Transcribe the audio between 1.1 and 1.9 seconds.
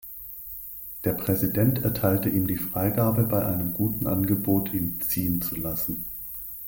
Präsident